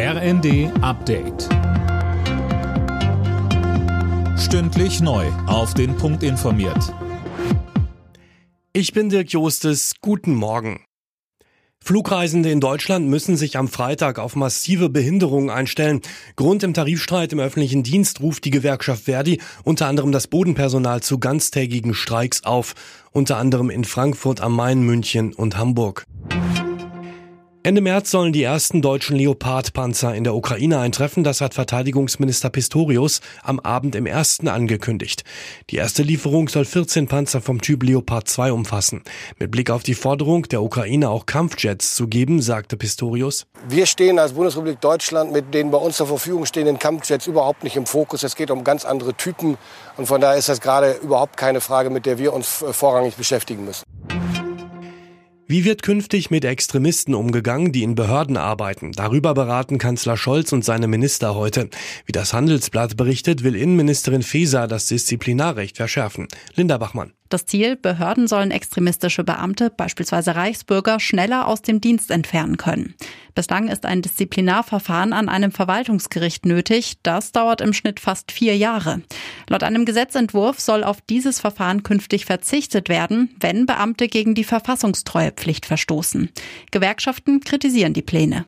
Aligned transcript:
RND 0.00 0.70
Update. 0.80 1.48
Stündlich 4.38 5.00
neu. 5.00 5.26
Auf 5.48 5.74
den 5.74 5.96
Punkt 5.96 6.22
informiert. 6.22 6.94
Ich 8.72 8.92
bin 8.92 9.08
Dirk 9.08 9.32
Jostes. 9.32 9.94
Guten 10.00 10.36
Morgen. 10.36 10.84
Flugreisende 11.82 12.48
in 12.52 12.60
Deutschland 12.60 13.08
müssen 13.08 13.36
sich 13.36 13.56
am 13.56 13.66
Freitag 13.66 14.20
auf 14.20 14.36
massive 14.36 14.88
Behinderungen 14.88 15.50
einstellen. 15.50 16.00
Grund 16.36 16.62
im 16.62 16.74
Tarifstreit 16.74 17.32
im 17.32 17.40
öffentlichen 17.40 17.82
Dienst 17.82 18.20
ruft 18.20 18.44
die 18.44 18.52
Gewerkschaft 18.52 19.06
Verdi 19.06 19.40
unter 19.64 19.88
anderem 19.88 20.12
das 20.12 20.28
Bodenpersonal 20.28 21.02
zu 21.02 21.18
ganztägigen 21.18 21.92
Streiks 21.92 22.44
auf, 22.44 22.76
unter 23.10 23.36
anderem 23.36 23.68
in 23.68 23.82
Frankfurt 23.82 24.40
am 24.42 24.54
Main, 24.54 24.80
München 24.82 25.32
und 25.32 25.58
Hamburg. 25.58 26.04
Ende 27.68 27.82
März 27.82 28.10
sollen 28.10 28.32
die 28.32 28.44
ersten 28.44 28.80
deutschen 28.80 29.14
Leopard-Panzer 29.14 30.14
in 30.14 30.24
der 30.24 30.34
Ukraine 30.34 30.78
eintreffen. 30.78 31.22
Das 31.22 31.42
hat 31.42 31.52
Verteidigungsminister 31.52 32.48
Pistorius 32.48 33.20
am 33.42 33.60
Abend 33.60 33.94
im 33.94 34.06
ersten 34.06 34.48
angekündigt. 34.48 35.22
Die 35.68 35.76
erste 35.76 36.02
Lieferung 36.02 36.48
soll 36.48 36.64
14 36.64 37.08
Panzer 37.08 37.42
vom 37.42 37.60
Typ 37.60 37.82
Leopard 37.82 38.26
2 38.26 38.52
umfassen. 38.52 39.02
Mit 39.38 39.50
Blick 39.50 39.68
auf 39.68 39.82
die 39.82 39.92
Forderung 39.92 40.44
der 40.44 40.62
Ukraine 40.62 41.10
auch 41.10 41.26
Kampfjets 41.26 41.94
zu 41.94 42.08
geben, 42.08 42.40
sagte 42.40 42.78
Pistorius. 42.78 43.46
Wir 43.68 43.84
stehen 43.84 44.18
als 44.18 44.32
Bundesrepublik 44.32 44.80
Deutschland 44.80 45.30
mit 45.32 45.52
den 45.52 45.70
bei 45.70 45.76
uns 45.76 45.98
zur 45.98 46.06
Verfügung 46.06 46.46
stehenden 46.46 46.78
Kampfjets 46.78 47.26
überhaupt 47.26 47.64
nicht 47.64 47.76
im 47.76 47.84
Fokus. 47.84 48.22
Es 48.22 48.34
geht 48.34 48.50
um 48.50 48.64
ganz 48.64 48.86
andere 48.86 49.12
Typen. 49.12 49.58
Und 49.98 50.06
von 50.06 50.22
daher 50.22 50.38
ist 50.38 50.48
das 50.48 50.62
gerade 50.62 50.92
überhaupt 51.02 51.36
keine 51.36 51.60
Frage, 51.60 51.90
mit 51.90 52.06
der 52.06 52.16
wir 52.16 52.32
uns 52.32 52.64
vorrangig 52.72 53.16
beschäftigen 53.16 53.66
müssen. 53.66 53.84
Wie 55.50 55.64
wird 55.64 55.80
künftig 55.80 56.30
mit 56.30 56.44
Extremisten 56.44 57.14
umgegangen, 57.14 57.72
die 57.72 57.82
in 57.82 57.94
Behörden 57.94 58.36
arbeiten? 58.36 58.92
Darüber 58.92 59.32
beraten 59.32 59.78
Kanzler 59.78 60.18
Scholz 60.18 60.52
und 60.52 60.62
seine 60.62 60.88
Minister 60.88 61.34
heute. 61.34 61.70
Wie 62.04 62.12
das 62.12 62.34
Handelsblatt 62.34 62.98
berichtet, 62.98 63.42
will 63.44 63.56
Innenministerin 63.56 64.22
Faeser 64.22 64.68
das 64.68 64.88
Disziplinarrecht 64.88 65.78
verschärfen. 65.78 66.28
Linda 66.54 66.76
Bachmann. 66.76 67.14
Das 67.28 67.44
Ziel, 67.44 67.76
Behörden 67.76 68.26
sollen 68.26 68.50
extremistische 68.50 69.22
Beamte, 69.22 69.70
beispielsweise 69.70 70.34
Reichsbürger, 70.34 70.98
schneller 70.98 71.46
aus 71.46 71.60
dem 71.60 71.80
Dienst 71.80 72.10
entfernen 72.10 72.56
können. 72.56 72.94
Bislang 73.34 73.68
ist 73.68 73.84
ein 73.84 74.02
Disziplinarverfahren 74.02 75.12
an 75.12 75.28
einem 75.28 75.52
Verwaltungsgericht 75.52 76.46
nötig. 76.46 76.94
Das 77.02 77.32
dauert 77.32 77.60
im 77.60 77.72
Schnitt 77.72 78.00
fast 78.00 78.32
vier 78.32 78.56
Jahre. 78.56 79.02
Laut 79.48 79.62
einem 79.62 79.84
Gesetzentwurf 79.84 80.58
soll 80.58 80.84
auf 80.84 81.00
dieses 81.02 81.38
Verfahren 81.38 81.82
künftig 81.82 82.24
verzichtet 82.24 82.88
werden, 82.88 83.34
wenn 83.40 83.66
Beamte 83.66 84.08
gegen 84.08 84.34
die 84.34 84.44
Verfassungstreuepflicht 84.44 85.66
verstoßen. 85.66 86.30
Gewerkschaften 86.70 87.40
kritisieren 87.40 87.92
die 87.92 88.02
Pläne. 88.02 88.46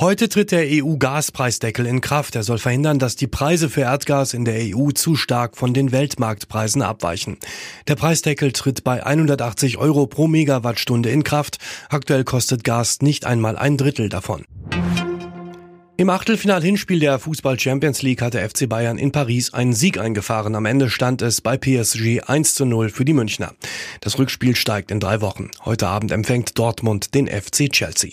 Heute 0.00 0.28
tritt 0.28 0.52
der 0.52 0.64
EU-Gaspreisdeckel 0.64 1.84
in 1.84 2.00
Kraft. 2.00 2.36
Er 2.36 2.44
soll 2.44 2.58
verhindern, 2.58 3.00
dass 3.00 3.16
die 3.16 3.26
Preise 3.26 3.68
für 3.68 3.80
Erdgas 3.80 4.32
in 4.32 4.44
der 4.44 4.60
EU 4.60 4.92
zu 4.92 5.16
stark 5.16 5.56
von 5.56 5.74
den 5.74 5.90
Weltmarktpreisen 5.90 6.82
abweichen. 6.82 7.36
Der 7.88 7.96
Preisdeckel 7.96 8.52
tritt 8.52 8.84
bei 8.84 9.04
180 9.04 9.76
Euro 9.76 10.06
pro 10.06 10.28
Megawattstunde 10.28 11.10
in 11.10 11.24
Kraft. 11.24 11.58
Aktuell 11.88 12.22
kostet 12.22 12.62
Gas 12.62 13.00
nicht 13.02 13.26
einmal 13.26 13.58
ein 13.58 13.76
Drittel 13.76 14.08
davon. 14.08 14.44
Im 15.96 16.10
Achtelfinal-Hinspiel 16.10 17.00
der 17.00 17.18
Fußball 17.18 17.58
Champions 17.58 18.00
League 18.02 18.22
hatte 18.22 18.48
FC 18.48 18.68
Bayern 18.68 18.98
in 18.98 19.10
Paris 19.10 19.52
einen 19.52 19.72
Sieg 19.72 19.98
eingefahren. 19.98 20.54
Am 20.54 20.64
Ende 20.64 20.90
stand 20.90 21.22
es 21.22 21.40
bei 21.40 21.56
PSG 21.56 22.20
1 22.24 22.54
zu 22.54 22.66
0 22.66 22.90
für 22.90 23.04
die 23.04 23.14
Münchner. 23.14 23.52
Das 24.00 24.16
Rückspiel 24.16 24.54
steigt 24.54 24.92
in 24.92 25.00
drei 25.00 25.20
Wochen. 25.20 25.50
Heute 25.64 25.88
Abend 25.88 26.12
empfängt 26.12 26.56
Dortmund 26.56 27.16
den 27.16 27.26
FC 27.26 27.68
Chelsea. 27.68 28.12